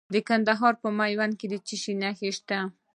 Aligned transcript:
د 0.13 0.15
کندهار 0.27 0.73
په 0.83 0.89
میوند 0.99 1.33
کې 1.39 1.47
څه 1.67 1.75
شی 1.81 2.29
شته؟ 2.37 2.57